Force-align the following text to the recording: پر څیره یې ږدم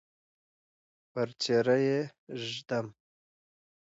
پر 1.11 1.29
څیره 1.41 1.75
یې 1.87 1.99
ږدم 2.49 2.87